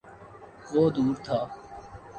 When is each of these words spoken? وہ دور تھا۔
وہ 0.71 0.83
دور 0.95 1.15
تھا۔ 1.25 1.39